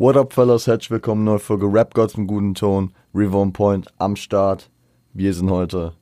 [0.00, 0.66] What up, fellas?
[0.66, 2.94] Herzlich willkommen, neue Folge Rap Gods im guten Ton.
[3.14, 4.70] River Point am Start.
[5.12, 5.92] Wir sind heute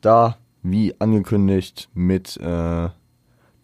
[0.00, 2.88] da, wie angekündigt, mit äh,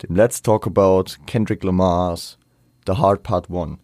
[0.00, 2.38] dem Let's Talk About Kendrick Lamar's
[2.86, 3.78] The Hard Part 1.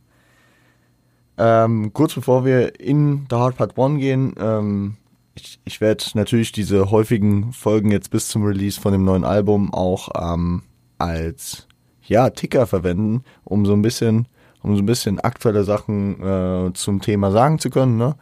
[1.38, 4.96] Ähm, kurz bevor wir in The Hard Part 1 gehen, ähm,
[5.34, 9.74] ich, ich werde natürlich diese häufigen Folgen jetzt bis zum Release von dem neuen Album
[9.74, 10.62] auch ähm,
[10.98, 11.66] als
[12.04, 14.28] ja, Ticker verwenden, um so ein bisschen
[14.62, 17.96] um so ein bisschen aktuelle Sachen äh, zum Thema sagen zu können.
[17.96, 18.14] Ne?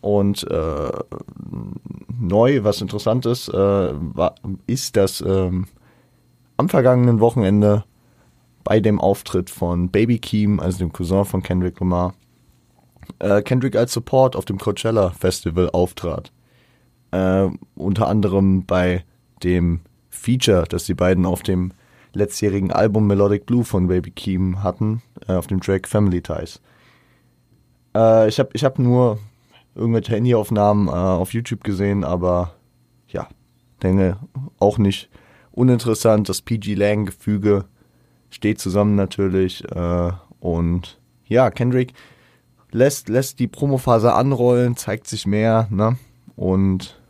[0.00, 0.90] Und äh,
[2.20, 4.34] neu, was interessant ist, äh, war,
[4.66, 5.66] ist, dass ähm,
[6.56, 7.84] am vergangenen Wochenende
[8.64, 12.14] bei dem Auftritt von Baby Keem, also dem Cousin von Kendrick Lamar,
[13.18, 16.32] äh, Kendrick als Support auf dem Coachella Festival auftrat.
[17.10, 19.04] Äh, unter anderem bei
[19.42, 21.72] dem Feature, das die beiden auf dem
[22.12, 26.60] letztjährigen Album Melodic Blue von Baby Keem hatten, äh, auf dem Track Family Ties.
[27.94, 29.18] Äh, ich habe ich hab nur
[29.74, 32.54] irgendwelche Handyaufnahmen äh, auf YouTube gesehen, aber
[33.08, 33.28] ja,
[33.82, 34.16] denke
[34.58, 35.08] auch nicht
[35.50, 36.28] uninteressant.
[36.28, 37.64] Das PG-Lang-Gefüge
[38.30, 41.92] steht zusammen natürlich äh, und ja, Kendrick
[42.70, 45.98] lässt, lässt die Promophase anrollen, zeigt sich mehr, ne?
[46.36, 47.00] Und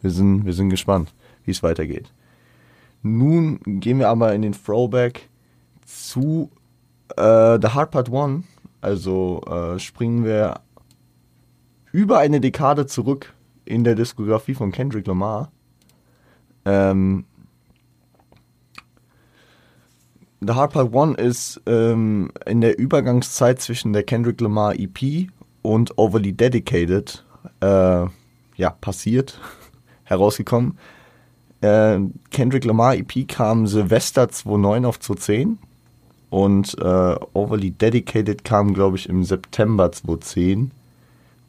[0.00, 2.12] wir sind, wir sind gespannt, wie es weitergeht.
[3.02, 5.28] Nun gehen wir aber in den Throwback
[5.84, 6.50] zu
[7.16, 8.44] äh, The Hard Part One.
[8.80, 10.60] Also äh, springen wir
[11.92, 13.32] über eine Dekade zurück
[13.64, 15.52] in der Diskografie von Kendrick Lamar.
[16.64, 17.24] Ähm,
[20.40, 25.28] The Hard Part One ist ähm, in der Übergangszeit zwischen der Kendrick Lamar EP
[25.62, 27.24] und Overly Dedicated
[27.60, 28.06] äh,
[28.56, 29.40] ja, passiert,
[30.04, 30.78] herausgekommen.
[31.60, 35.58] Äh, Kendrick Lamar EP kam Silvester 2009 auf 2010
[36.32, 40.70] und äh, Overly Dedicated kam, glaube ich, im September 2010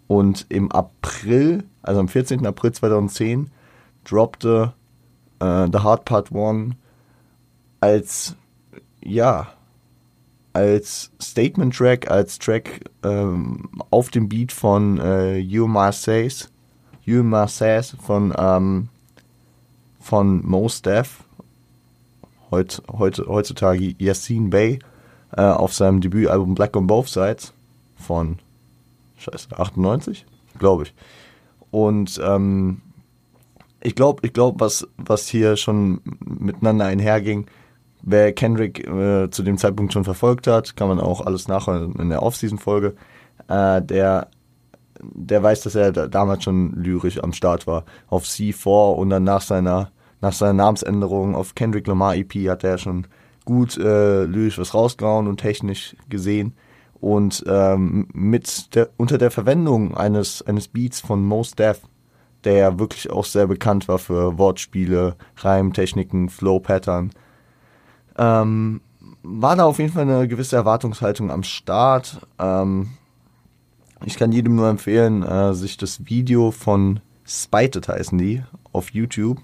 [0.07, 2.45] und im April, also am 14.
[2.45, 3.49] April 2010,
[4.03, 4.73] droppte
[5.39, 6.75] äh, The Hard Part 1
[7.79, 8.35] als,
[9.01, 9.47] ja,
[10.51, 16.51] als Statement-Track, als Track ähm, auf dem Beat von äh, You Marseilles,
[17.05, 18.89] You Marseilles von ähm,
[20.01, 21.22] von Mos Def,
[22.53, 22.81] heut,
[23.27, 24.79] heutzutage Yassine Bey,
[25.35, 27.53] äh, auf seinem Debütalbum Black on Both Sides
[27.97, 28.39] von,
[29.17, 30.25] scheiße, 98,
[30.59, 30.93] glaube ich.
[31.71, 32.81] Und ähm,
[33.81, 37.47] ich glaube, ich glaube, was, was hier schon miteinander einherging,
[38.01, 42.09] wer Kendrick äh, zu dem Zeitpunkt schon verfolgt hat, kann man auch alles nachhören in
[42.09, 42.95] der Off-Season-Folge,
[43.47, 44.27] äh, der
[45.03, 47.83] der weiß, dass er da damals schon lyrisch am Start war.
[48.07, 49.91] Auf C4 und dann nach seiner,
[50.23, 53.07] nach seiner Namensänderung auf Kendrick Lamar EP hat er schon
[53.43, 56.55] gut äh, lyrisch was rausgehauen und technisch gesehen.
[57.01, 61.81] Und ähm, mit der, unter der Verwendung eines, eines Beats von Most Def,
[62.45, 67.11] der ja wirklich auch sehr bekannt war für Wortspiele, Reimtechniken, Flow-Pattern,
[68.17, 68.79] ähm,
[69.23, 72.25] war da auf jeden Fall eine gewisse Erwartungshaltung am Start.
[72.39, 72.91] Ähm,
[74.05, 78.41] ich kann jedem nur empfehlen, äh, sich das Video von Spited heißen die
[78.71, 79.41] auf YouTube.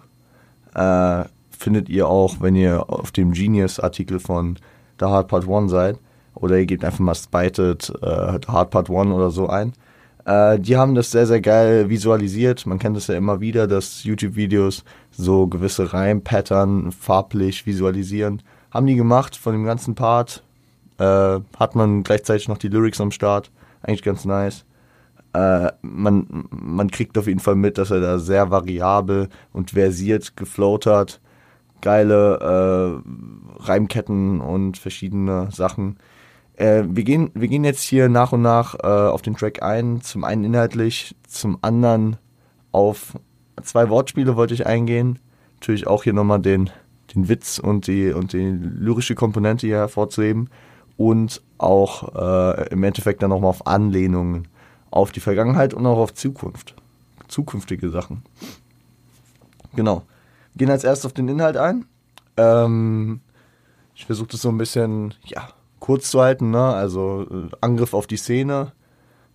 [0.73, 4.57] Äh, findet ihr auch, wenn ihr auf dem Genius-Artikel von
[4.99, 5.99] The Hard Part 1 seid.
[6.35, 9.73] Oder ihr gebt einfach mal Spited äh, The Hard Part 1 oder so ein.
[10.25, 12.65] Äh, die haben das sehr, sehr geil visualisiert.
[12.65, 18.41] Man kennt das ja immer wieder, dass YouTube-Videos so gewisse Reimpattern farblich visualisieren.
[18.71, 20.43] Haben die gemacht von dem ganzen Part.
[20.97, 23.51] Äh, hat man gleichzeitig noch die Lyrics am Start
[23.81, 24.65] eigentlich ganz nice.
[25.33, 30.35] Äh, man, man kriegt auf jeden Fall mit, dass er da sehr variabel und versiert
[30.35, 31.21] geflowt hat.
[31.81, 35.97] Geile äh, Reimketten und verschiedene Sachen.
[36.55, 40.01] Äh, wir, gehen, wir gehen jetzt hier nach und nach äh, auf den Track ein.
[40.01, 42.17] Zum einen inhaltlich, zum anderen
[42.71, 43.13] auf
[43.63, 45.19] zwei Wortspiele wollte ich eingehen.
[45.55, 46.69] Natürlich auch hier nochmal den,
[47.15, 50.49] den Witz und die, und die lyrische Komponente hier hervorzuheben
[50.97, 54.47] und auch äh, im Endeffekt dann nochmal auf Anlehnungen
[54.91, 56.75] auf die Vergangenheit und auch auf Zukunft.
[57.27, 58.23] Zukünftige Sachen.
[59.75, 60.03] Genau.
[60.53, 61.85] Wir gehen als erstes auf den Inhalt ein.
[62.37, 63.21] Ähm,
[63.95, 65.49] ich versuche das so ein bisschen, ja,
[65.79, 66.73] kurz zu halten, ne?
[66.73, 68.71] Also äh, Angriff auf die Szene.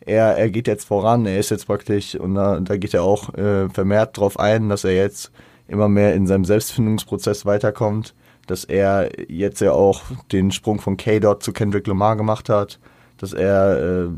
[0.00, 3.32] Er, er geht jetzt voran, er ist jetzt praktisch, und da, da geht er auch
[3.34, 5.30] äh, vermehrt drauf ein, dass er jetzt
[5.66, 8.14] immer mehr in seinem Selbstfindungsprozess weiterkommt
[8.46, 10.02] dass er jetzt ja auch
[10.32, 12.78] den Sprung von K-Dot zu Kendrick Lamar gemacht hat,
[13.18, 14.08] dass er äh,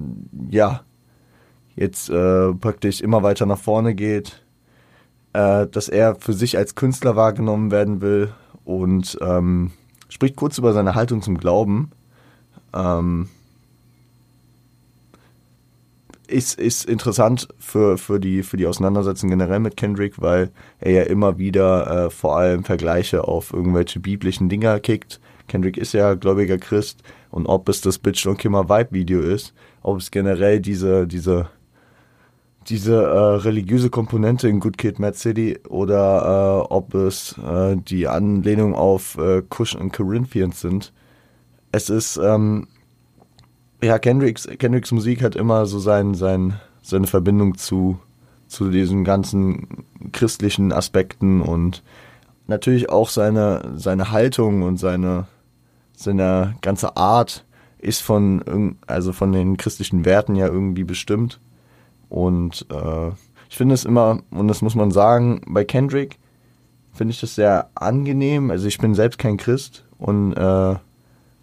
[0.51, 0.83] ja
[1.77, 4.43] jetzt äh, praktisch immer weiter nach vorne geht,
[5.33, 8.33] äh, dass er für sich als Künstler wahrgenommen werden will
[8.65, 9.71] und ähm,
[10.09, 11.91] spricht kurz über seine Haltung zum Glauben.
[12.75, 13.29] Ähm,
[16.27, 20.51] ist, ist interessant für, für, die, für die Auseinandersetzung generell mit Kendrick, weil
[20.81, 25.21] er ja immer wieder äh, vor allem Vergleiche auf irgendwelche biblischen Dinger kickt.
[25.47, 29.55] Kendrick ist ja gläubiger Christ und ob es das Bitch Don't Kimmer Vibe Video ist,
[29.83, 31.49] ob es generell diese, diese,
[32.69, 38.09] diese äh, religiöse Komponente in Good Kid, Mad City oder äh, ob es äh, die
[38.09, 40.93] Anlehnung auf äh, Kush und Corinthians sind.
[41.73, 42.69] Es ist, ähm,
[43.83, 47.99] ja, Kendricks, Kendricks Musik hat immer so sein, sein, seine Verbindung zu,
[48.49, 51.83] zu diesen ganzen christlichen Aspekten und
[52.47, 55.27] natürlich auch seine, seine Haltung und seine,
[55.97, 57.45] seine ganze Art
[57.79, 61.41] ist von, also von den christlichen Werten ja irgendwie bestimmt.
[62.09, 63.09] Und äh,
[63.49, 66.19] ich finde es immer, und das muss man sagen, bei Kendrick
[66.93, 68.51] finde ich das sehr angenehm.
[68.51, 70.75] Also ich bin selbst kein Christ und äh,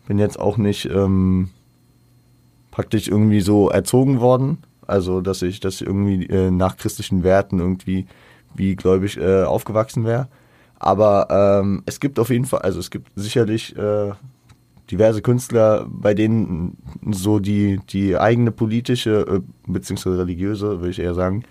[0.07, 1.50] bin jetzt auch nicht ähm,
[2.71, 4.57] praktisch irgendwie so erzogen worden.
[4.86, 8.06] Also, dass ich, dass ich irgendwie äh, nach christlichen Werten irgendwie
[8.54, 10.27] wie gläubig äh, aufgewachsen wäre.
[10.77, 11.27] Aber
[11.62, 14.12] ähm, es gibt auf jeden Fall, also es gibt sicherlich äh,
[14.92, 16.78] diverse Künstler, bei denen
[17.12, 21.44] so die, die eigene politische, äh, beziehungsweise religiöse, würde ich eher sagen,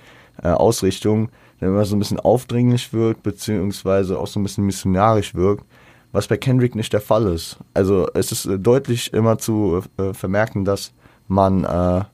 [0.43, 1.31] äh, Ausrichtung
[1.61, 5.65] dann immer so ein bisschen aufdringlich wirkt, beziehungsweise auch so ein bisschen missionarisch wirkt,
[6.11, 7.59] was bei Kendrick nicht der Fall ist.
[7.73, 9.83] Also es ist äh, deutlich immer zu
[10.13, 10.93] vermerken, dass
[11.29, 12.05] man äh,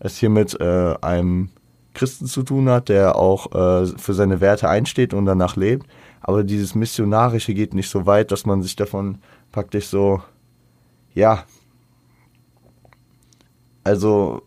[0.00, 1.50] es hier mit äh, einem
[1.94, 5.86] Christen zu tun hat, der auch äh, für seine Werte einsteht und danach lebt.
[6.20, 9.18] Aber dieses Missionarische geht nicht so weit, dass man sich davon
[9.50, 10.22] praktisch so,
[11.14, 11.44] ja,
[13.84, 14.42] also,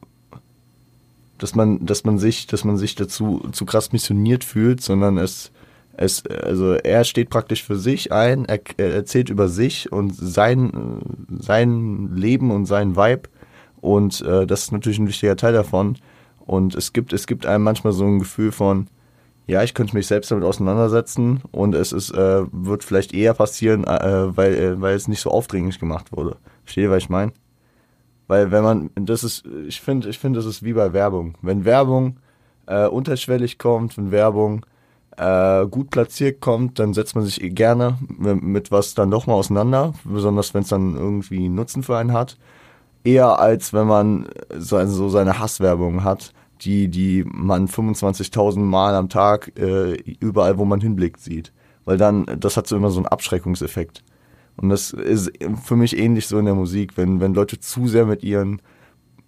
[1.38, 5.52] dass man, dass man sich, dass man sich dazu zu krass missioniert fühlt, sondern es,
[5.98, 11.02] es, also er steht praktisch für sich ein, er, er erzählt über sich und sein,
[11.40, 13.30] sein Leben und sein Vibe
[13.86, 15.98] und äh, das ist natürlich ein wichtiger Teil davon.
[16.40, 18.88] Und es gibt, es gibt einem manchmal so ein Gefühl von,
[19.48, 23.84] ja, ich könnte mich selbst damit auseinandersetzen und es ist, äh, wird vielleicht eher passieren,
[23.84, 26.38] äh, weil, äh, weil es nicht so aufdringlich gemacht wurde.
[26.64, 27.32] Verstehe, was ich meine?
[28.28, 31.36] Weil wenn man, das ist, ich finde, ich finde, das ist wie bei Werbung.
[31.42, 32.18] Wenn Werbung
[32.66, 34.66] äh, unterschwellig kommt, wenn Werbung
[35.18, 39.94] äh, gut platziert kommt, dann setzt man sich gerne mit, was dann doch mal auseinander,
[40.04, 42.38] besonders wenn es dann irgendwie Nutzen für einen hat
[43.06, 44.28] eher als wenn man
[44.58, 50.58] so, also so seine Hasswerbung hat, die, die man 25.000 Mal am Tag äh, überall,
[50.58, 51.52] wo man hinblickt, sieht.
[51.84, 54.04] Weil dann, das hat so immer so einen Abschreckungseffekt.
[54.58, 55.32] Und das ist
[55.64, 58.62] für mich ähnlich so in der Musik, wenn, wenn Leute zu sehr mit ihren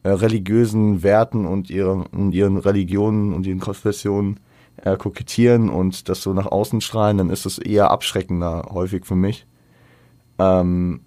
[0.04, 4.40] äh, religiösen Werten und, ihren, und ihren Religionen und ihren Konfessionen
[4.78, 9.16] äh, kokettieren und das so nach außen strahlen, dann ist das eher abschreckender häufig für
[9.16, 9.46] mich.
[10.40, 11.02] Ähm,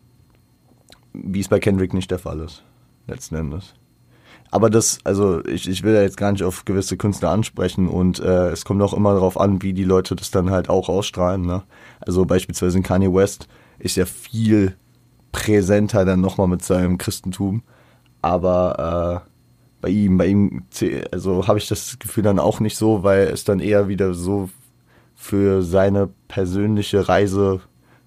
[1.13, 2.63] wie es bei Kendrick nicht der Fall ist,
[3.07, 3.75] letzten Endes.
[4.51, 8.19] Aber das, also ich, ich will ja jetzt gar nicht auf gewisse Künstler ansprechen und
[8.19, 11.43] äh, es kommt auch immer darauf an, wie die Leute das dann halt auch ausstrahlen.
[11.43, 11.63] Ne?
[12.01, 13.47] Also beispielsweise in Kanye West
[13.79, 14.77] ist ja viel
[15.31, 17.63] präsenter dann nochmal mit seinem Christentum.
[18.23, 19.31] Aber äh,
[19.81, 20.65] bei ihm, bei ihm,
[21.13, 24.51] also habe ich das Gefühl dann auch nicht so, weil es dann eher wieder so
[25.15, 27.61] für seine persönliche Reise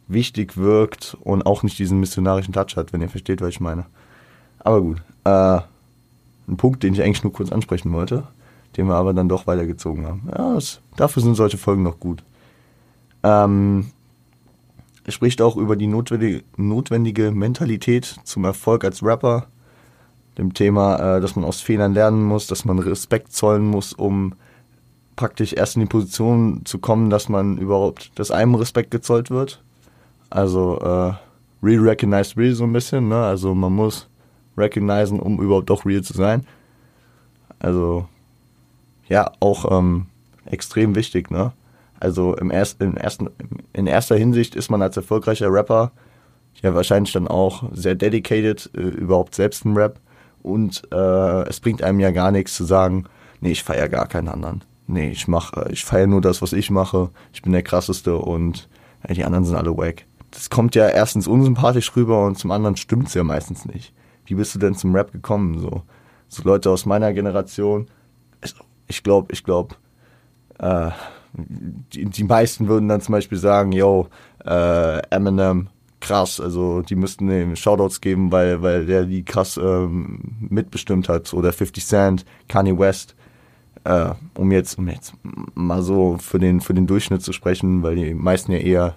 [0.07, 3.85] wichtig wirkt und auch nicht diesen missionarischen Touch hat, wenn ihr versteht, was ich meine.
[4.59, 5.01] Aber gut.
[5.23, 5.61] Äh,
[6.47, 8.27] ein Punkt, den ich eigentlich nur kurz ansprechen wollte,
[8.77, 10.29] den wir aber dann doch weitergezogen haben.
[10.29, 12.23] Ja, das, dafür sind solche Folgen noch gut.
[13.23, 13.91] Ähm,
[15.05, 19.47] er spricht auch über die notwendige, notwendige Mentalität zum Erfolg als Rapper.
[20.37, 24.33] Dem Thema, äh, dass man aus Fehlern lernen muss, dass man Respekt zollen muss, um
[25.15, 29.61] praktisch erst in die Position zu kommen, dass man überhaupt, dass einem Respekt gezollt wird.
[30.29, 31.13] Also äh,
[31.63, 33.23] real recognized real so ein bisschen, ne?
[33.23, 34.07] Also man muss
[34.57, 36.45] recognizen, um überhaupt doch real zu sein.
[37.59, 38.07] Also
[39.07, 40.07] ja, auch ähm,
[40.45, 41.53] extrem wichtig, ne?
[41.99, 43.29] Also im erst, in, ersten,
[43.71, 45.91] in erster Hinsicht ist man als erfolgreicher Rapper
[46.61, 49.99] ja wahrscheinlich dann auch sehr dedicated, äh, überhaupt selbst im Rap.
[50.41, 53.05] Und äh, es bringt einem ja gar nichts zu sagen,
[53.39, 54.63] nee, ich feiere gar keinen anderen.
[54.87, 57.09] Nee, ich mache, ich feiere nur das, was ich mache.
[57.31, 58.67] Ich bin der krasseste und
[59.07, 62.75] ja, die anderen sind alle wack das kommt ja erstens unsympathisch rüber und zum anderen
[62.75, 63.93] stimmt es ja meistens nicht.
[64.25, 65.59] Wie bist du denn zum Rap gekommen?
[65.59, 65.83] So,
[66.27, 67.87] so Leute aus meiner Generation,
[68.87, 69.75] ich glaube, ich glaube,
[70.59, 70.91] äh,
[71.33, 74.07] die, die meisten würden dann zum Beispiel sagen, yo,
[74.45, 80.19] äh, Eminem, krass, also die müssten dem Shoutouts geben, weil, weil der die krass ähm,
[80.39, 81.33] mitbestimmt hat.
[81.33, 83.15] Oder 50 Cent, Kanye West.
[83.85, 85.13] Äh, um jetzt, um jetzt
[85.55, 88.95] mal so für den, für den Durchschnitt zu sprechen, weil die meisten ja eher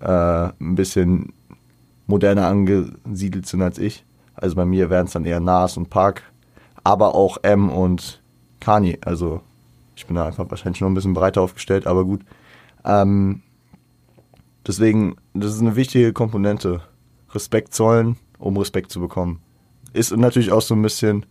[0.00, 1.32] äh, ein bisschen
[2.06, 4.04] moderner angesiedelt sind als ich.
[4.34, 6.22] Also bei mir wären es dann eher Nas und Park.
[6.82, 8.20] aber auch M und
[8.60, 8.98] Kanye.
[9.04, 9.40] Also
[9.96, 12.20] ich bin da einfach wahrscheinlich noch ein bisschen breiter aufgestellt, aber gut.
[12.84, 13.42] Ähm,
[14.66, 16.82] deswegen, das ist eine wichtige Komponente.
[17.32, 19.40] Respekt zollen, um Respekt zu bekommen.
[19.92, 21.26] Ist natürlich auch so ein bisschen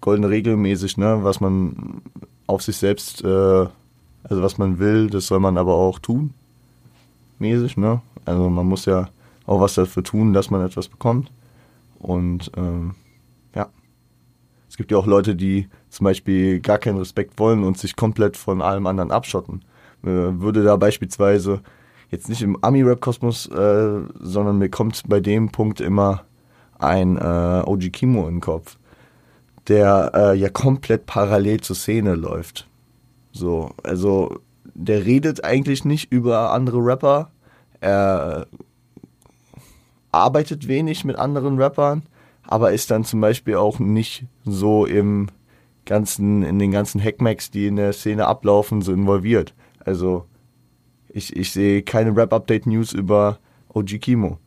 [0.00, 2.02] goldene Regel mäßig, ne, was man
[2.46, 3.66] auf sich selbst, äh,
[4.24, 6.32] also was man will, das soll man aber auch tun.
[7.38, 8.00] Mäßig, ne?
[8.24, 9.08] Also man muss ja
[9.46, 11.30] auch was dafür tun, dass man etwas bekommt.
[11.98, 12.94] Und ähm,
[13.54, 13.68] ja.
[14.68, 18.36] Es gibt ja auch Leute, die zum Beispiel gar keinen Respekt wollen und sich komplett
[18.36, 19.64] von allem anderen abschotten.
[20.02, 20.08] Äh,
[20.40, 21.62] würde da beispielsweise
[22.10, 26.24] jetzt nicht im Ami-Rap-Kosmos, äh, sondern mir kommt bei dem Punkt immer
[26.78, 28.78] ein äh, OG Kimo in den Kopf,
[29.66, 32.68] der äh, ja komplett parallel zur Szene läuft.
[33.32, 34.38] So, also
[34.74, 37.30] der redet eigentlich nicht über andere Rapper,
[37.80, 38.46] er
[40.12, 42.02] arbeitet wenig mit anderen Rappern,
[42.42, 45.28] aber ist dann zum Beispiel auch nicht so im
[45.84, 49.54] ganzen, in den ganzen Hackmacks, die in der Szene ablaufen, so involviert.
[49.80, 50.24] Also
[51.08, 53.38] ich, ich sehe keine Rap-Update-News über
[53.72, 54.38] OG Kimo.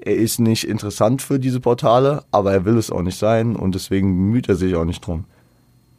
[0.00, 3.74] Er ist nicht interessant für diese Portale, aber er will es auch nicht sein und
[3.74, 5.24] deswegen bemüht er sich auch nicht drum.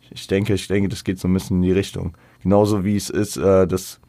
[0.10, 2.16] Ich denke, ich denke, das geht so ein bisschen in die Richtung.
[2.42, 4.00] Genauso wie es ist, äh, dass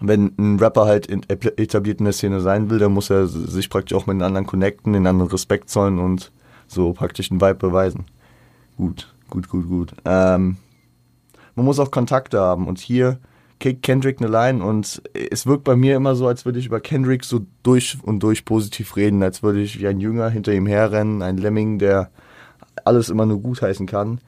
[0.00, 3.96] wenn ein Rapper halt etabliert in der Szene sein will, dann muss er sich praktisch
[3.96, 6.32] auch mit den anderen connecten, den anderen Respekt zollen und
[6.66, 8.04] so praktisch einen Vibe beweisen.
[8.76, 9.94] Gut, gut, gut, gut.
[10.04, 10.58] Ähm,
[11.54, 13.18] man muss auch Kontakte haben und hier
[13.58, 16.80] kickt Kendrick eine Line und es wirkt bei mir immer so, als würde ich über
[16.80, 20.66] Kendrick so durch und durch positiv reden, als würde ich wie ein Jünger hinter ihm
[20.66, 22.10] herrennen, ein Lemming, der
[22.84, 24.20] alles immer nur gutheißen kann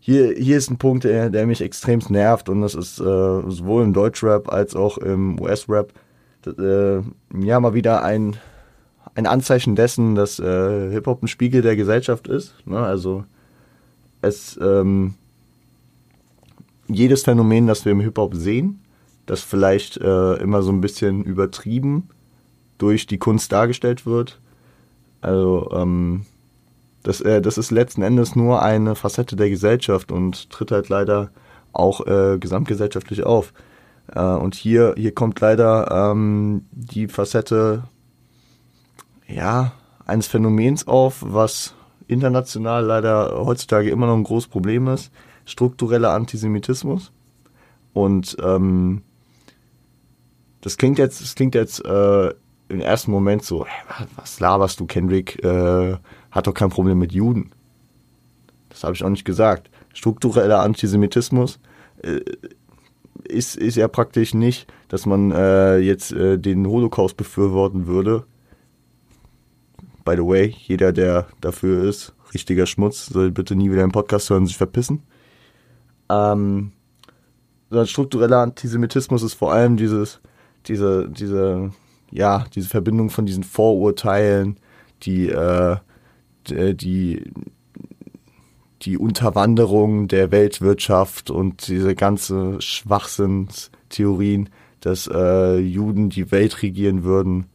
[0.00, 3.84] hier, hier ist ein Punkt, der, der mich extremst nervt und das ist äh, sowohl
[3.84, 5.92] im Deutschrap als auch im US-Rap
[6.46, 7.02] äh,
[7.38, 8.36] ja mal wieder ein,
[9.14, 12.54] ein Anzeichen dessen, dass äh, Hip-Hop ein Spiegel der Gesellschaft ist.
[12.66, 12.78] Ne?
[12.78, 13.24] Also
[14.22, 15.14] es ähm,
[16.88, 18.80] jedes Phänomen, das wir im Hip-Hop sehen,
[19.26, 22.08] das vielleicht äh, immer so ein bisschen übertrieben
[22.78, 24.40] durch die Kunst dargestellt wird.
[25.20, 26.24] Also ähm,
[27.02, 31.30] das, äh, das ist letzten Endes nur eine Facette der Gesellschaft und tritt halt leider
[31.72, 33.52] auch äh, gesamtgesellschaftlich auf.
[34.14, 37.84] Äh, und hier, hier kommt leider ähm, die Facette
[39.26, 39.72] ja,
[40.06, 41.74] eines Phänomens auf, was
[42.08, 45.12] international leider heutzutage immer noch ein großes Problem ist,
[45.44, 47.12] struktureller Antisemitismus.
[47.92, 49.02] Und ähm,
[50.60, 52.34] das klingt jetzt, das klingt jetzt äh,
[52.70, 53.66] im ersten Moment so,
[54.16, 55.96] was laberst du, Kendrick, äh,
[56.30, 57.50] hat doch kein Problem mit Juden.
[58.68, 59.70] Das habe ich auch nicht gesagt.
[59.92, 61.58] Struktureller Antisemitismus
[62.02, 62.20] äh,
[63.24, 68.24] ist, ist ja praktisch nicht, dass man äh, jetzt äh, den Holocaust befürworten würde.
[70.04, 74.30] By the way, jeder, der dafür ist, richtiger Schmutz, soll bitte nie wieder einen Podcast
[74.30, 75.02] hören, sich verpissen.
[76.08, 76.72] Ähm,
[77.68, 80.20] sondern struktureller Antisemitismus ist vor allem dieses,
[80.66, 81.70] diese, diese,
[82.10, 84.56] ja, diese Verbindung von diesen Vorurteilen,
[85.02, 85.76] die äh,
[86.50, 87.22] äh, die,
[88.82, 94.48] die Unterwanderung der Weltwirtschaft und diese ganze Schwachsinnstheorien,
[94.80, 97.46] dass äh, Juden die Welt regieren würden.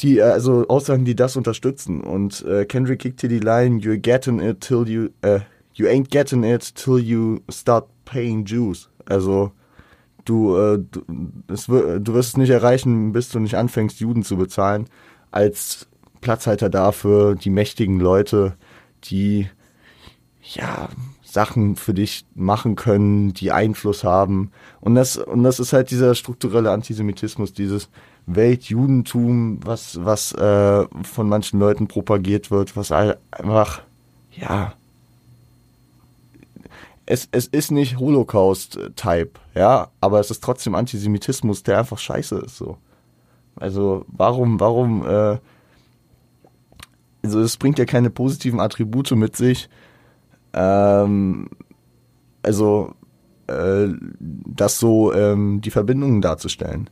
[0.00, 2.00] Die, also Aussagen, die das unterstützen.
[2.02, 5.40] Und äh, Kendrick kickt hier die Line, you're getting it till you, äh,
[5.72, 8.90] you ain't getting it till you start paying Jews.
[9.06, 9.52] Also,
[10.24, 11.02] du, äh, du,
[11.48, 14.86] es, du wirst es nicht erreichen, bis du nicht anfängst, Juden zu bezahlen,
[15.30, 15.88] als
[16.20, 18.56] Platzhalter da für die mächtigen Leute,
[19.04, 19.48] die
[20.42, 20.88] ja
[21.22, 24.52] Sachen für dich machen können, die Einfluss haben.
[24.80, 27.90] Und das, und das ist halt dieser strukturelle Antisemitismus, dieses
[28.26, 33.82] Weltjudentum, was, was äh, von manchen Leuten propagiert wird, was einfach,
[34.30, 34.74] ja,
[37.06, 42.56] es, es ist nicht Holocaust-Type, ja, aber es ist trotzdem Antisemitismus, der einfach scheiße ist,
[42.56, 42.78] so.
[43.56, 45.38] Also, warum, warum, äh,
[47.22, 49.68] also es bringt ja keine positiven Attribute mit sich.
[50.52, 51.48] Ähm,
[52.42, 52.94] also
[53.46, 56.90] äh, das so ähm, die Verbindungen darzustellen.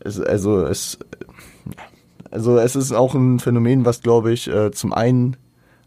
[0.00, 0.98] Es, also es
[2.30, 5.36] also es ist auch ein Phänomen, was glaube ich äh, zum einen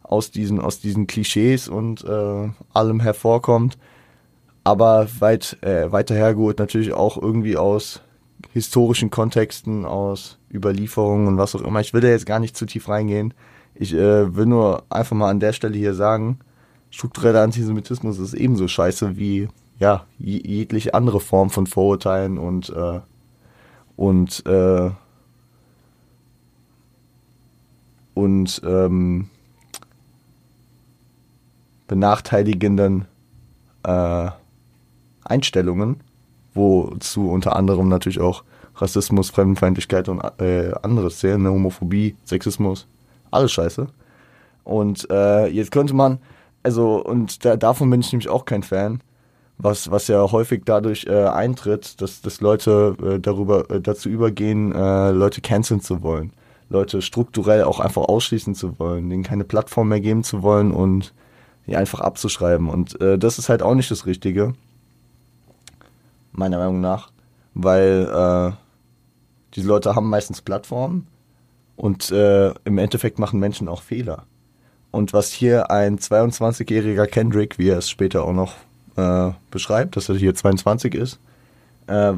[0.09, 3.77] aus diesen aus diesen Klischees und äh, allem hervorkommt,
[4.63, 8.01] aber weit äh, weiter hergeholt natürlich auch irgendwie aus
[8.53, 11.79] historischen Kontexten, aus Überlieferungen und was auch immer.
[11.81, 13.35] Ich will da jetzt gar nicht zu tief reingehen.
[13.75, 16.39] Ich äh, will nur einfach mal an der Stelle hier sagen,
[16.89, 19.47] struktureller Antisemitismus ist ebenso scheiße wie
[19.77, 22.99] ja jegliche andere Form von Vorurteilen und äh,
[23.95, 24.89] und äh,
[28.15, 29.29] und ähm,
[31.89, 33.05] benachteiligenden
[33.83, 34.29] äh,
[35.25, 35.97] Einstellungen,
[36.53, 38.43] wozu unter anderem natürlich auch
[38.75, 41.49] Rassismus, Fremdenfeindlichkeit und äh, anderes zählen, ne?
[41.49, 42.87] Homophobie, Sexismus,
[43.31, 43.87] alles scheiße.
[44.63, 46.19] Und äh, jetzt könnte man,
[46.63, 49.01] also, und da, davon bin ich nämlich auch kein Fan,
[49.57, 54.71] was, was ja häufig dadurch äh, eintritt, dass, dass Leute äh, darüber äh, dazu übergehen,
[54.73, 56.31] äh, Leute canceln zu wollen.
[56.69, 61.13] Leute strukturell auch einfach ausschließen zu wollen, denen keine Plattform mehr geben zu wollen und
[61.69, 62.69] die einfach abzuschreiben.
[62.69, 64.53] Und äh, das ist halt auch nicht das Richtige,
[66.31, 67.11] meiner Meinung nach,
[67.53, 68.55] weil äh,
[69.55, 71.07] diese Leute haben meistens Plattformen
[71.75, 74.25] und äh, im Endeffekt machen Menschen auch Fehler.
[74.91, 78.55] Und was hier ein 22-jähriger Kendrick, wie er es später auch noch
[78.95, 81.19] äh, beschreibt, dass er hier 22 ist,
[81.87, 82.13] äh,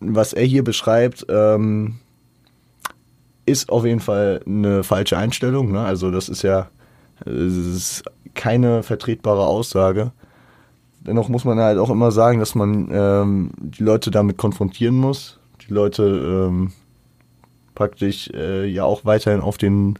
[0.00, 1.98] was er hier beschreibt, ähm,
[3.46, 5.70] ist auf jeden Fall eine falsche Einstellung.
[5.72, 5.80] Ne?
[5.80, 6.70] Also das ist ja
[7.24, 10.12] das ist keine vertretbare Aussage.
[11.00, 15.40] Dennoch muss man halt auch immer sagen, dass man ähm, die Leute damit konfrontieren muss,
[15.66, 16.72] die Leute ähm,
[17.74, 19.98] praktisch äh, ja auch weiterhin auf den,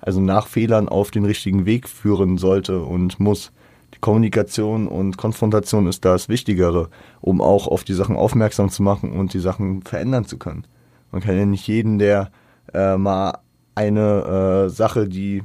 [0.00, 3.52] also nach Fehlern auf den richtigen Weg führen sollte und muss.
[3.92, 6.88] Die Kommunikation und Konfrontation ist das Wichtigere,
[7.20, 10.64] um auch auf die Sachen aufmerksam zu machen und die Sachen verändern zu können.
[11.10, 12.30] Man kann ja nicht jeden, der
[12.72, 13.38] äh, mal
[13.74, 15.42] eine äh, Sache, die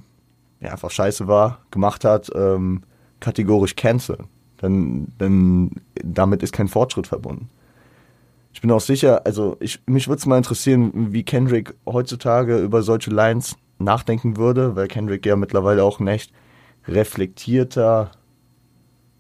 [0.66, 2.84] ja, einfach scheiße war, gemacht hat, ähm,
[3.20, 4.28] kategorisch canceln.
[4.58, 5.72] Dann, dann
[6.04, 7.50] damit ist kein Fortschritt verbunden.
[8.54, 12.84] Ich bin auch sicher, also ich, mich würde es mal interessieren, wie Kendrick heutzutage über
[12.84, 16.32] solche Lines nachdenken würde, weil Kendrick ja mittlerweile auch ein echt
[16.88, 18.12] reflektierter,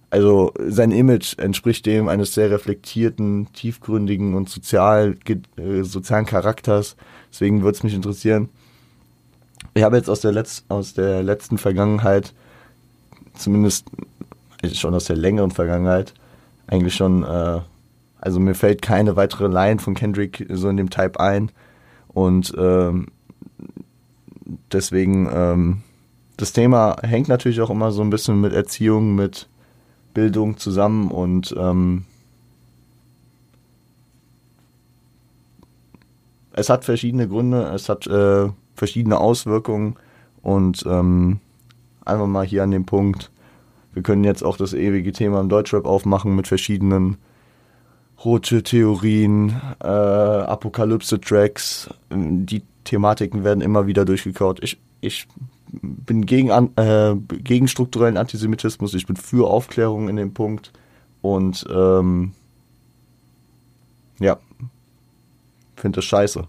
[0.09, 5.17] also sein Image entspricht dem eines sehr reflektierten, tiefgründigen und sozial,
[5.57, 6.95] äh, sozialen Charakters.
[7.29, 8.49] Deswegen würde es mich interessieren.
[9.75, 12.33] Ich habe jetzt aus der, Letz-, aus der letzten Vergangenheit,
[13.35, 13.85] zumindest
[14.73, 16.15] schon aus der längeren Vergangenheit,
[16.67, 17.59] eigentlich schon äh,
[18.25, 21.51] also mir fällt keine weitere Line von Kendrick so in dem Type ein.
[22.07, 23.05] Und ähm,
[24.71, 25.83] deswegen, ähm,
[26.35, 29.47] das Thema hängt natürlich auch immer so ein bisschen mit Erziehung, mit
[30.15, 32.05] Bildung zusammen und ähm,
[36.53, 39.95] es hat verschiedene Gründe, es hat äh, verschiedene Auswirkungen
[40.41, 41.39] und ähm,
[42.03, 43.31] einfach mal hier an dem Punkt,
[43.93, 47.17] wir können jetzt auch das ewige Thema im Deutschrap aufmachen mit verschiedenen
[48.23, 51.89] rote Theorien, äh, Apokalypse-Tracks.
[52.11, 54.61] Die Thematiken werden immer wieder durchgekaut.
[54.63, 55.27] Ich, ich
[55.81, 60.73] bin gegen, äh, gegen strukturellen Antisemitismus, ich bin für Aufklärung in dem Punkt.
[61.21, 62.33] Und ähm,
[64.19, 64.37] ja,
[65.75, 66.47] finde das scheiße.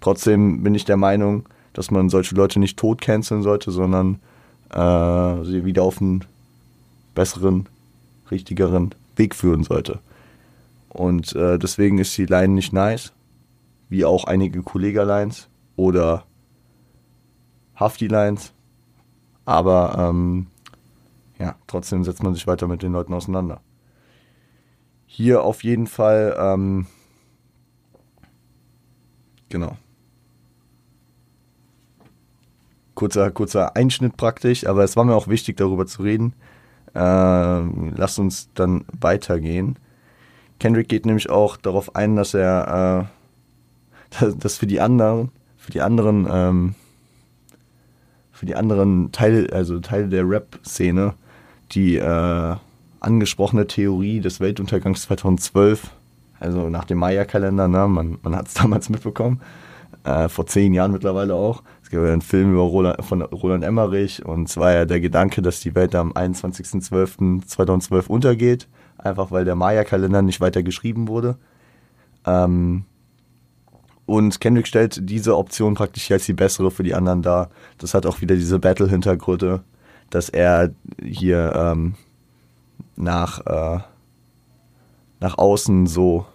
[0.00, 4.20] Trotzdem bin ich der Meinung, dass man solche Leute nicht tot canceln sollte, sondern
[4.70, 6.24] äh, sie wieder auf einen
[7.14, 7.68] besseren,
[8.30, 10.00] richtigeren Weg führen sollte.
[10.88, 13.12] Und äh, deswegen ist die Line nicht nice,
[13.88, 16.24] wie auch einige Kollega-Lines oder
[17.74, 18.52] Hafti-Lines.
[19.44, 20.46] Aber ähm,
[21.38, 23.60] ja, trotzdem setzt man sich weiter mit den Leuten auseinander.
[25.06, 26.86] Hier auf jeden Fall, ähm,
[29.48, 29.76] genau.
[32.94, 36.34] Kurzer, kurzer Einschnitt praktisch, aber es war mir auch wichtig, darüber zu reden.
[36.94, 39.78] Äh, lasst uns dann weitergehen.
[40.60, 43.08] Kendrick geht nämlich auch darauf ein, dass er
[44.20, 46.74] äh, dass für die anderen, für die anderen, ähm,
[48.32, 51.14] für die anderen Teile, also Teile der Rap-Szene,
[51.72, 52.56] die äh,
[53.00, 55.90] angesprochene Theorie des Weltuntergangs 2012,
[56.40, 59.40] also nach dem Maya-Kalender, ne, man, man hat es damals mitbekommen,
[60.04, 61.62] äh, vor zehn Jahren mittlerweile auch.
[61.82, 65.60] Es gibt einen Film über Roland, von Roland Emmerich und zwar ja der Gedanke, dass
[65.60, 68.68] die Welt am 21.12.2012 untergeht
[69.04, 71.36] einfach weil der Maya-Kalender nicht weiter geschrieben wurde.
[72.26, 72.84] Ähm,
[74.06, 77.50] und Kendrick stellt diese Option praktisch als die bessere für die anderen dar.
[77.78, 79.62] Das hat auch wieder diese Battle-Hintergründe,
[80.10, 81.94] dass er hier ähm,
[82.96, 83.80] nach, äh,
[85.20, 86.26] nach außen so,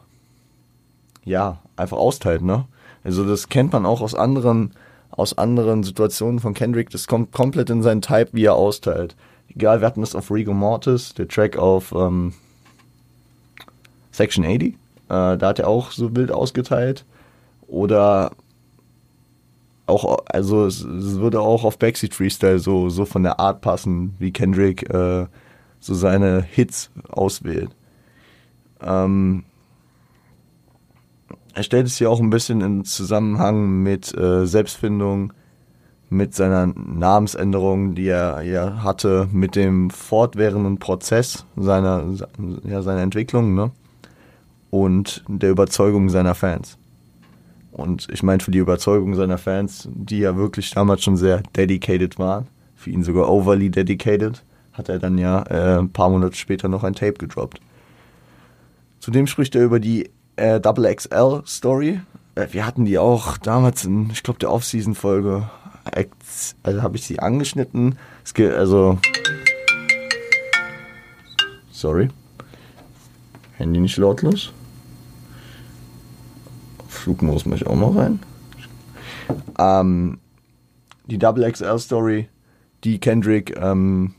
[1.24, 2.66] ja, einfach austeilt, ne?
[3.10, 4.74] Also das kennt man auch aus anderen,
[5.10, 6.92] aus anderen Situationen von Kendrick.
[6.92, 9.16] Das kommt komplett in seinen Type, wie er austeilt.
[9.48, 12.36] Egal, wir hatten das auf Rigo Mortis, der Track auf ähm,
[14.12, 14.62] Section 80.
[14.62, 14.76] Äh,
[15.08, 17.04] da hat er auch so wild ausgeteilt.
[17.68, 18.30] Oder
[19.88, 24.14] auch, also es, es, würde auch auf Backseat Freestyle so, so von der Art passen,
[24.20, 25.26] wie Kendrick äh,
[25.80, 27.72] so seine Hits auswählt.
[28.84, 29.46] Ähm,
[31.54, 35.34] er stellt es hier auch ein bisschen in Zusammenhang mit äh, Selbstfindung,
[36.10, 42.04] mit seiner Namensänderung, die er ja hatte, mit dem fortwährenden Prozess seiner,
[42.64, 43.72] ja, seiner Entwicklung, ne?
[44.72, 46.78] Und der Überzeugung seiner Fans.
[47.72, 52.20] Und ich meine, für die Überzeugung seiner Fans, die ja wirklich damals schon sehr dedicated
[52.20, 56.68] waren, für ihn sogar overly dedicated, hat er dann ja äh, ein paar Monate später
[56.68, 57.62] noch ein Tape gedroppt.
[59.00, 60.10] Zudem spricht er über die
[60.40, 62.02] äh, Double XL Story.
[62.36, 65.50] Äh, wir hatten die auch damals in, ich glaube, der Off-Season-Folge
[66.64, 67.98] also habe ich sie angeschnitten.
[68.24, 68.98] Es geht also.
[71.72, 72.10] Sorry.
[73.54, 74.52] Handy nicht lautlos.
[76.88, 78.20] Flugmodus muss ich auch noch rein.
[79.58, 80.20] Ähm,
[81.06, 82.30] die Double XL Story,
[82.84, 84.16] die Kendrick, ähm,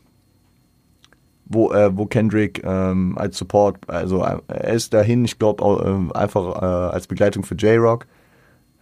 [1.50, 6.16] wo, äh, wo Kendrick ähm, als Support, also äh, er ist dahin, ich glaube, äh,
[6.16, 8.06] einfach als Begleitung für J-Rock.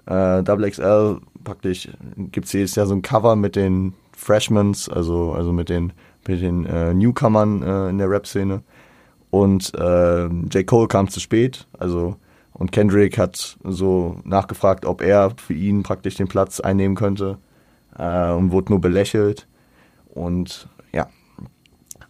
[0.06, 5.32] Äh, Double XL praktisch gibt es jedes Jahr so ein Cover mit den Freshmans, also,
[5.32, 5.92] also mit den,
[6.26, 8.62] mit den äh, Newcomern äh, in der Rap-Szene.
[9.30, 10.66] Und äh, J.
[10.66, 12.16] Cole kam zu spät, also
[12.52, 17.38] und Kendrick hat so nachgefragt, ob er für ihn praktisch den Platz einnehmen könnte
[17.96, 19.46] äh, und wurde nur belächelt.
[20.08, 20.68] Und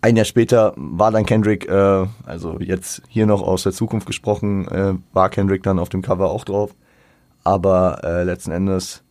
[0.01, 4.69] ein Jahr später war dann Kendrick, äh, also jetzt hier noch aus der Zukunft gesprochen,
[4.69, 6.75] äh, war Kendrick dann auf dem Cover auch drauf.
[7.45, 9.03] Aber äh, letzten Endes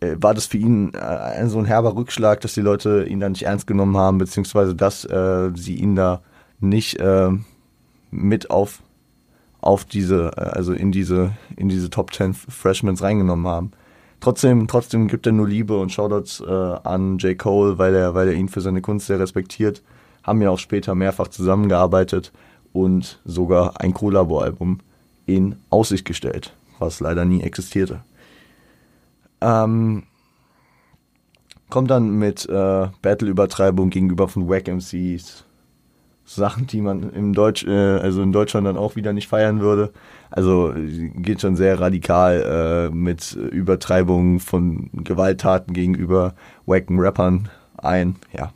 [0.00, 3.28] äh, war das für ihn äh, so ein herber Rückschlag, dass die Leute ihn da
[3.28, 6.22] nicht ernst genommen haben, beziehungsweise dass äh, sie ihn da
[6.60, 7.30] nicht äh,
[8.10, 8.82] mit auf
[9.62, 13.70] auf diese, äh, also in diese, in diese Top 10 Freshmans reingenommen haben.
[14.20, 17.38] Trotzdem, trotzdem gibt er nur Liebe und Shoutouts äh, an J.
[17.38, 19.82] Cole, weil er, weil er ihn für seine Kunst sehr respektiert.
[20.22, 22.32] Haben ja auch später mehrfach zusammengearbeitet
[22.72, 24.78] und sogar ein Collabo-Album
[25.26, 28.02] in Aussicht gestellt, was leider nie existierte.
[29.40, 30.04] Ähm,
[31.70, 35.44] kommt dann mit äh, Battle-Übertreibung gegenüber von Wack MCs.
[36.24, 39.92] Sachen, die man im Deutsch, äh, also in Deutschland dann auch wieder nicht feiern würde.
[40.30, 48.16] Also geht schon sehr radikal äh, mit Übertreibung von Gewalttaten gegenüber wacken Rappern ein.
[48.32, 48.52] Ja.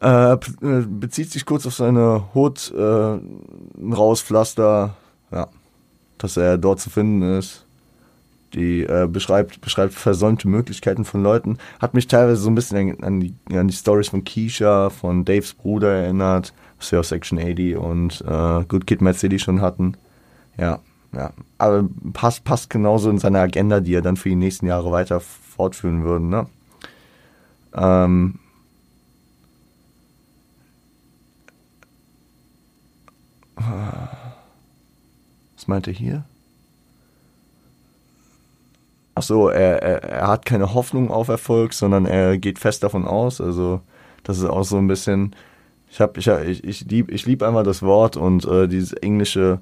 [0.00, 0.38] Äh, äh
[0.86, 3.18] bezieht sich kurz auf seine Hut, äh,
[3.94, 4.96] Rauspflaster,
[5.30, 5.48] ja,
[6.18, 7.64] dass er dort zu finden ist
[8.54, 11.58] die äh, beschreibt, beschreibt versäumte Möglichkeiten von Leuten.
[11.80, 15.54] Hat mich teilweise so ein bisschen an, die, an die Stories von Keisha, von Daves
[15.54, 19.96] Bruder erinnert, was wir aus Section 80 und äh, Good Kid Mad City schon hatten.
[20.56, 20.78] Ja,
[21.12, 21.32] ja.
[21.58, 25.20] Aber passt, passt genauso in seine Agenda, die er dann für die nächsten Jahre weiter
[25.20, 26.46] fortführen würde, ne?
[27.76, 28.38] Ähm,
[33.56, 36.24] was meint er hier?
[39.14, 43.06] ach so, er, er, er hat keine Hoffnung auf Erfolg, sondern er geht fest davon
[43.06, 43.40] aus.
[43.40, 43.80] Also
[44.22, 45.34] das ist auch so ein bisschen,
[45.90, 49.60] ich habe, ich, ich, ich liebe ich lieb einmal das Wort und äh, dieses englische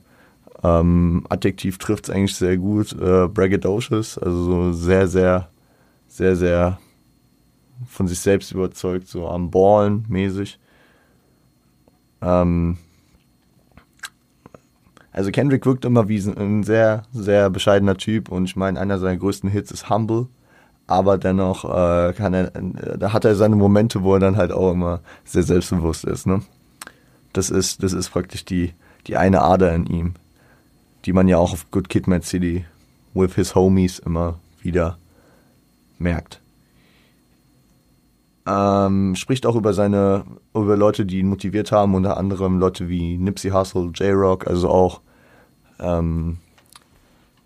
[0.62, 5.48] ähm, Adjektiv trifft es eigentlich sehr gut, äh, braggadocious, also so sehr, sehr,
[6.06, 6.78] sehr, sehr
[7.88, 10.60] von sich selbst überzeugt, so am Ballen mäßig.
[12.20, 12.78] Ähm,
[15.12, 19.18] also Kendrick wirkt immer wie ein sehr, sehr bescheidener Typ und ich meine, einer seiner
[19.18, 20.28] größten Hits ist Humble,
[20.86, 24.72] aber dennoch äh, kann er, da hat er seine Momente, wo er dann halt auch
[24.72, 26.26] immer sehr selbstbewusst ist.
[26.26, 26.42] Ne?
[27.32, 28.72] Das ist, das ist praktisch die,
[29.06, 30.14] die eine Ader in ihm,
[31.04, 32.64] die man ja auch auf Good Kid, Mad City
[33.14, 34.98] with his homies immer wieder
[35.98, 36.41] merkt.
[38.44, 40.24] Ähm, spricht auch über seine,
[40.54, 45.00] über Leute, die ihn motiviert haben, unter anderem Leute wie Nipsey Hussle, J-Rock, also auch
[45.78, 46.38] ähm,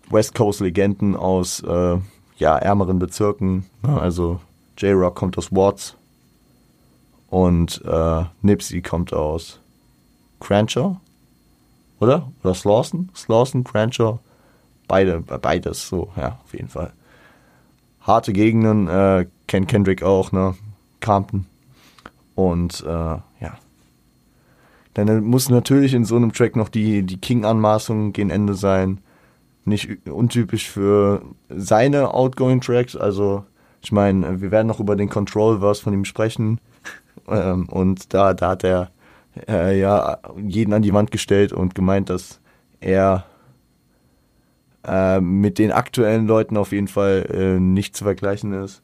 [0.09, 1.97] West Coast Legenden aus äh,
[2.37, 3.65] ja, ärmeren Bezirken.
[3.83, 3.99] Ne?
[3.99, 4.39] Also
[4.77, 5.95] J-Rock kommt aus Watts
[7.29, 9.59] und äh, Nipsey kommt aus
[10.39, 10.97] Cranshaw,
[11.99, 12.31] oder?
[12.43, 13.09] Oder Slawson?
[13.15, 14.19] Slawson, Cranshaw,
[14.87, 16.93] beide, beides so, ja, auf jeden Fall.
[18.01, 20.55] Harte Gegenden äh, kennt Kendrick auch, ne?
[21.01, 21.45] Compton.
[22.35, 23.57] Und äh, ja.
[24.93, 28.99] Dann muss natürlich in so einem Track noch die, die King-Anmaßung gegen Ende sein.
[29.65, 32.95] Nicht untypisch für seine Outgoing-Tracks.
[32.95, 33.43] Also,
[33.81, 36.59] ich meine, wir werden noch über den Control-Verse von ihm sprechen.
[37.27, 38.91] ähm, und da, da hat er
[39.47, 42.39] äh, ja jeden an die Wand gestellt und gemeint, dass
[42.79, 43.25] er
[44.85, 48.81] äh, mit den aktuellen Leuten auf jeden Fall äh, nicht zu vergleichen ist.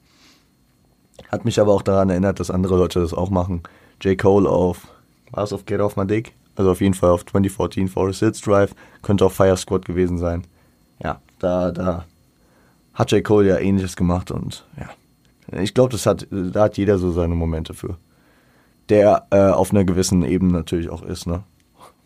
[1.30, 3.64] Hat mich aber auch daran erinnert, dass andere Leute das auch machen.
[4.02, 4.18] J.
[4.18, 4.88] Cole auf,
[5.32, 6.34] war es auf Get Off My Dick?
[6.56, 8.76] Also auf jeden Fall auf 2014 Forest Hills Drive.
[9.02, 10.44] Könnte auch Fire Squad gewesen sein.
[11.04, 12.06] Ja, da, da
[12.94, 13.24] hat J.
[13.24, 17.36] Cole ja ähnliches gemacht und ja, Ich glaube, das hat, da hat jeder so seine
[17.36, 17.98] Momente für.
[18.90, 21.44] Der äh, auf einer gewissen Ebene natürlich auch ist, ne?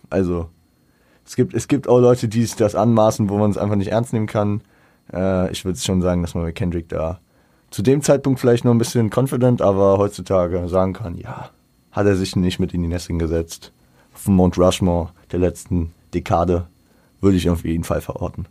[0.09, 0.49] Also,
[1.25, 3.91] es gibt, es gibt auch Leute, die sich das anmaßen, wo man es einfach nicht
[3.91, 4.61] ernst nehmen kann.
[5.11, 7.19] Äh, ich würde schon sagen, dass man bei Kendrick da
[7.69, 11.49] zu dem Zeitpunkt vielleicht noch ein bisschen confident, aber heutzutage sagen kann, ja,
[11.91, 13.73] hat er sich nicht mit in die Nesting gesetzt.
[14.13, 16.67] Auf dem Mount Rushmore der letzten Dekade
[17.21, 18.47] würde ich auf jeden Fall verorten.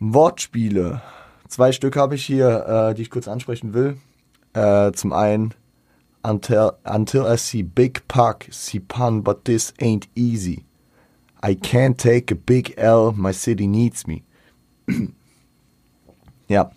[0.00, 1.00] Wortspiele.
[1.48, 3.96] Zwei Stück habe ich hier, äh, die ich kurz ansprechen will.
[4.52, 5.54] Äh, zum einen,
[6.22, 10.64] until, until I see big puck, see pun, but this ain't easy.
[11.42, 14.22] I can't take a big L, my city needs me.
[16.48, 16.70] ja,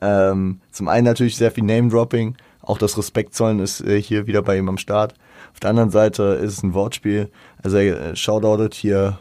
[0.00, 4.42] ähm, zum einen natürlich sehr viel Name-Dropping, auch das Respekt zollen ist äh, hier wieder
[4.42, 5.14] bei ihm am Start.
[5.52, 7.30] Auf der anderen Seite ist es ein Wortspiel.
[7.62, 9.18] Also er äh, shoutoutet hier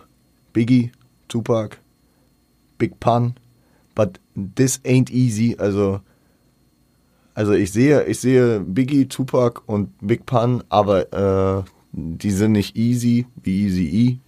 [0.53, 0.91] Biggie,
[1.27, 1.77] Tupac,
[2.77, 3.35] Big Pun,
[3.95, 5.55] but this ain't easy.
[5.57, 6.01] Also,
[7.33, 11.63] also ich sehe, ich sehe Biggie, Tupac und Big Pun, aber äh,
[11.93, 14.19] die sind nicht easy wie Easy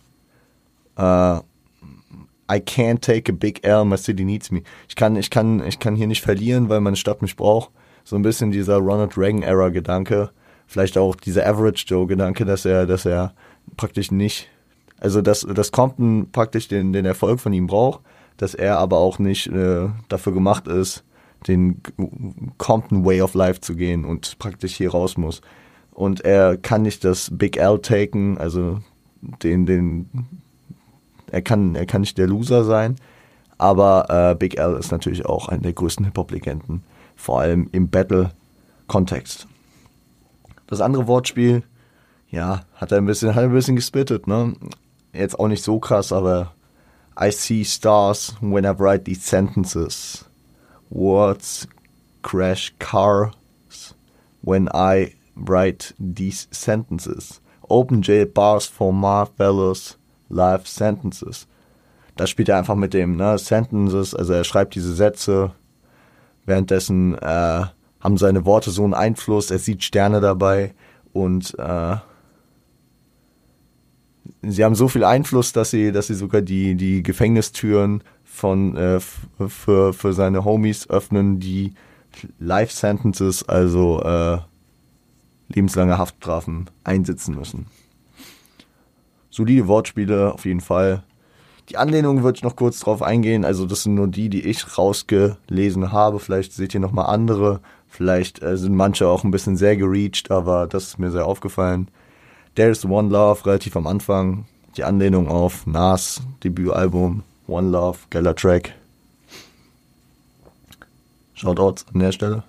[0.98, 1.02] E.
[1.02, 1.42] Äh,
[2.50, 4.64] I can't take a big L, my city needs me.
[4.88, 7.70] Ich kann, ich kann, ich kann hier nicht verlieren, weil meine Stadt mich braucht.
[8.04, 10.32] So ein bisschen dieser Ronald Reagan-Era-Gedanke.
[10.66, 13.34] Vielleicht auch dieser Average Joe-Gedanke, dass er, dass er
[13.78, 14.50] praktisch nicht,
[15.00, 18.02] also dass, dass Compton praktisch den, den Erfolg von ihm braucht,
[18.38, 21.04] dass er aber auch nicht äh, dafür gemacht ist,
[21.48, 21.82] den
[22.58, 25.42] Compton Way of Life zu gehen und praktisch hier raus muss.
[25.92, 28.80] Und er kann nicht das Big L taken, also
[29.22, 30.10] den, den
[31.32, 32.96] er kann, er kann nicht der Loser sein,
[33.58, 36.84] aber äh, Big L ist natürlich auch einer der größten Hip-Hop-Legenden,
[37.15, 39.48] vor allem im Battle-Kontext.
[40.68, 41.63] Das andere Wortspiel,
[42.30, 44.54] ja, hat er ein bisschen, hat ein bisschen gespittet, ne?
[45.13, 46.54] Jetzt auch nicht so krass, aber
[47.20, 50.26] I see stars when I write these sentences.
[50.89, 51.68] Words
[52.22, 53.34] crash cars
[54.42, 57.42] when I write these sentences.
[57.68, 59.99] Open jail bars for marvelous
[60.30, 61.48] Life Sentences.
[62.15, 65.52] Da spielt er einfach mit dem, ne, Sentences, also er schreibt diese Sätze,
[66.46, 67.65] währenddessen äh,
[68.00, 70.74] haben seine Worte so einen Einfluss, er sieht Sterne dabei
[71.13, 71.96] und äh,
[74.42, 79.00] sie haben so viel Einfluss, dass sie, dass sie sogar die, die Gefängnistüren von äh,
[79.00, 81.74] für, für seine Homies öffnen, die
[82.39, 84.39] Life Sentences, also äh,
[85.48, 87.68] lebenslange Haftstrafen einsitzen müssen
[89.39, 91.04] solide Wortspiele auf jeden Fall.
[91.69, 93.45] Die Anlehnung würde ich noch kurz drauf eingehen.
[93.45, 96.19] Also das sind nur die, die ich rausgelesen habe.
[96.19, 97.62] Vielleicht seht ihr noch mal andere.
[97.88, 101.88] Vielleicht äh, sind manche auch ein bisschen sehr gereached, aber das ist mir sehr aufgefallen.
[102.56, 104.45] There's One Love relativ am Anfang.
[104.75, 108.75] Die Anlehnung auf Nas Debütalbum One Love, geiler Track.
[111.34, 112.43] Shoutouts an der Stelle.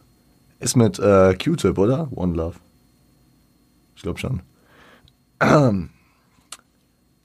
[0.59, 2.09] Ist mit äh, Q-Tip, oder?
[2.14, 2.57] One Love.
[3.94, 4.42] Ich glaube schon.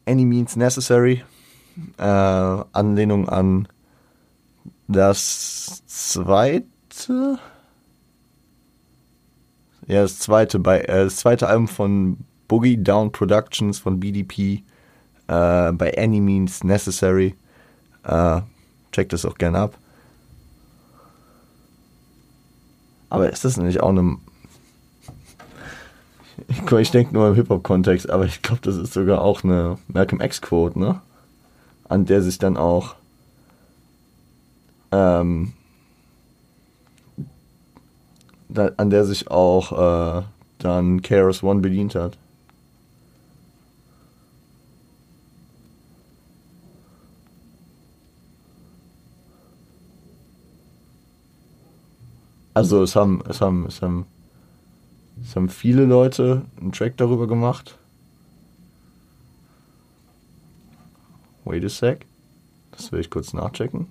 [0.06, 1.24] Any Means Necessary.
[1.98, 3.68] Äh, Anlehnung an
[4.88, 7.40] das zweite.
[9.88, 14.64] Ja, das zweite, bei, äh, das zweite Album von Boogie Down Productions von BDP
[15.28, 17.36] äh, bei Any Means Necessary.
[18.04, 18.42] Äh,
[18.92, 19.78] checkt das auch gerne ab.
[23.10, 24.18] Aber ist das nicht auch eine
[26.80, 30.80] ich, denke nur im Hip-Hop-Kontext, aber ich glaube, das ist sogar auch eine Malcolm X-Quote,
[30.80, 31.02] ne?
[31.88, 32.96] An der sich dann auch
[34.92, 35.54] ähm,
[38.50, 40.24] da, an der sich auch äh,
[40.60, 42.18] dann KRS One bedient hat.
[52.54, 54.06] Also es haben, es haben, es haben
[55.26, 57.80] es haben viele Leute einen Track darüber gemacht.
[61.44, 62.06] Wait a sec.
[62.72, 63.88] Das will ich kurz nachchecken.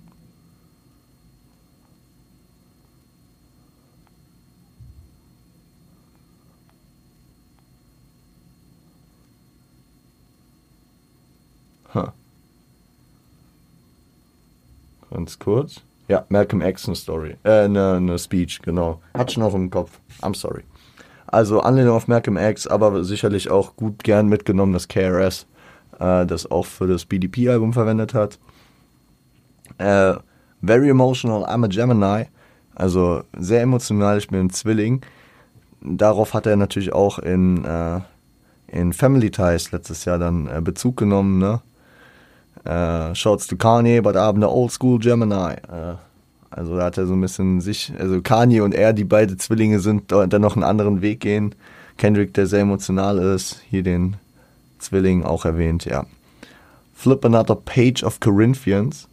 [15.15, 15.81] Ganz kurz.
[16.09, 17.37] Ja, Malcolm X eine Story.
[17.43, 19.01] Äh, eine, eine Speech, genau.
[19.13, 19.99] Hat schon noch im Kopf.
[20.21, 20.63] I'm sorry.
[21.27, 25.47] Also Anlehnung auf Malcolm X, aber sicherlich auch gut gern mitgenommen, dass KRS
[25.99, 28.39] äh, das auch für das BDP-Album verwendet hat.
[29.77, 30.15] Äh,
[30.61, 32.27] very emotional, I'm a Gemini.
[32.75, 35.01] Also sehr emotional, ich bin ein Zwilling.
[35.81, 38.01] Darauf hat er natürlich auch in, äh,
[38.67, 41.39] in Family Ties letztes Jahr dann äh, Bezug genommen.
[41.39, 41.61] Ne?
[42.65, 45.55] Äh, shouts to Kanye, but I'm the old school Gemini.
[46.55, 49.81] Also da hat er so ein bisschen sich, also Kanye und er, die beide Zwillinge
[49.81, 51.53] sind, dann noch einen anderen Weg gehen.
[51.97, 54.15] Kendrick, der sehr emotional ist, hier den
[54.79, 56.05] Zwilling auch erwähnt, ja.
[56.93, 59.09] Flip another page of Corinthians.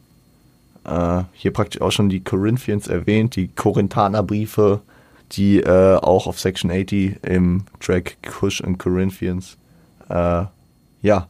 [0.84, 4.80] Äh, hier praktisch auch schon die Corinthians erwähnt, die Korinthanerbriefe,
[5.32, 9.58] die äh, auch auf Section 80 im Track Kush and Corinthians
[10.08, 10.44] äh,
[11.02, 11.26] ja,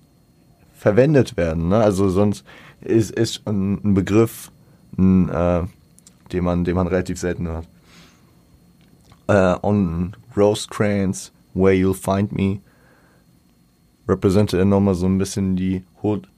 [0.74, 1.68] verwendet werden.
[1.68, 1.78] Ne?
[1.78, 2.44] Also sonst
[2.82, 4.52] ist, ist ein, Begriff,
[4.98, 5.62] ein, äh,
[6.32, 7.68] den, man, den man relativ selten hört.
[9.28, 12.60] Uh, on Rosecrans, Where You'll Find Me,
[14.08, 16.28] repräsentiert er nochmal so ein bisschen die Hood.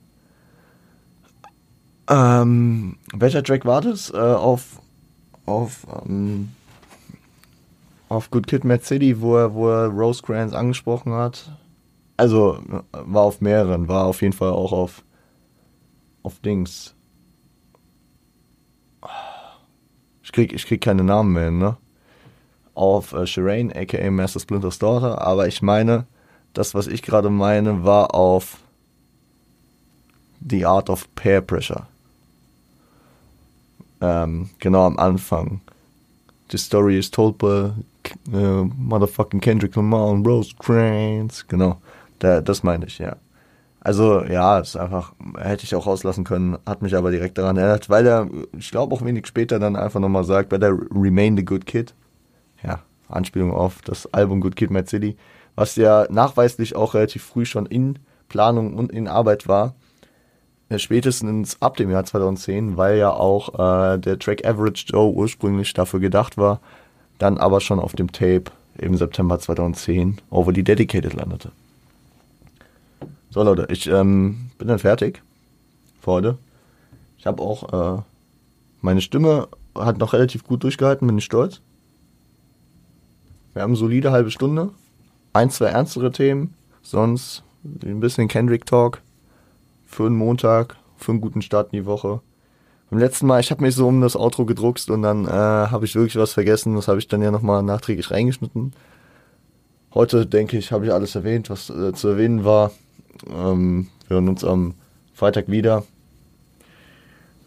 [2.08, 4.12] Ähm, welcher Track war das?
[4.12, 4.80] Äh, auf
[5.46, 6.50] auf ähm,
[8.08, 11.50] auf Good Kid, Mad City, wo er, wo er Rosecrans angesprochen hat.
[12.16, 12.58] Also
[12.92, 15.02] war auf mehreren, war auf jeden Fall auch auf
[16.22, 16.93] auf Dings.
[20.24, 21.76] Ich krieg, ich krieg keine Namen mehr, ne?
[22.74, 26.06] Auf äh, Shireen, aka Master Splinter's Daughter, aber ich meine,
[26.54, 28.56] das, was ich gerade meine, war auf
[30.48, 31.86] The Art of Peer Pressure.
[34.00, 35.60] Ähm, genau am Anfang.
[36.50, 37.72] The story is told by
[38.32, 41.46] uh, motherfucking Kendrick Lamar und Rose Cranes.
[41.46, 41.80] Genau,
[42.18, 43.16] da, das meine ich, ja.
[43.84, 47.90] Also ja, ist einfach, hätte ich auch rauslassen können, hat mich aber direkt daran erinnert,
[47.90, 51.44] weil er, ich glaube auch wenig später dann einfach nochmal sagt, weil der Remain the
[51.44, 51.94] Good Kid,
[52.62, 55.18] ja, Anspielung auf das Album Good Kid Mad City,
[55.54, 59.74] was ja nachweislich auch relativ früh schon in Planung und in Arbeit war,
[60.70, 65.74] äh, spätestens ab dem Jahr 2010, weil ja auch äh, der Track Average Joe ursprünglich
[65.74, 66.60] dafür gedacht war,
[67.18, 68.44] dann aber schon auf dem Tape
[68.78, 71.52] im September 2010 Overly Dedicated landete.
[73.34, 75.20] So Leute, ich ähm, bin dann fertig
[75.98, 76.38] für heute.
[77.18, 78.02] Ich habe auch, äh,
[78.80, 81.60] meine Stimme hat noch relativ gut durchgehalten, bin ich stolz.
[83.52, 84.70] Wir haben eine solide halbe Stunde.
[85.32, 89.02] Ein, zwei ernstere Themen, sonst ein bisschen Kendrick Talk
[89.84, 92.20] für einen Montag, für einen guten Start in die Woche.
[92.88, 95.86] Beim letzten Mal, ich habe mich so um das Outro gedruckt und dann äh, habe
[95.86, 96.76] ich wirklich was vergessen.
[96.76, 98.74] Das habe ich dann ja nochmal nachträglich reingeschnitten.
[99.92, 102.70] Heute denke ich, habe ich alles erwähnt, was äh, zu erwähnen war.
[103.28, 104.74] Ähm, wir hören uns am
[105.14, 105.84] Freitag wieder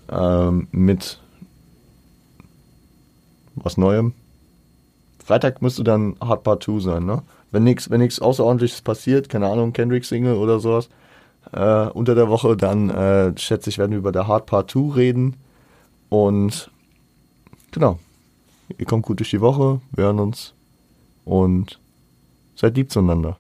[0.10, 1.20] ähm, mit
[3.56, 4.14] was Neuem.
[5.24, 7.22] Freitag müsste dann Hard Part 2 sein, ne?
[7.52, 10.90] Wenn nichts wenn Außerordentliches passiert, keine Ahnung, Kendrick-Single oder sowas,
[11.52, 14.96] äh, unter der Woche, dann äh, schätze ich, werden wir über der Hard Part 2
[14.96, 15.36] reden.
[16.10, 16.72] Und
[17.72, 18.00] genau,
[18.78, 20.54] ihr kommt gut durch die Woche, wir hören uns
[21.26, 21.80] und
[22.56, 23.36] seid lieb zueinander.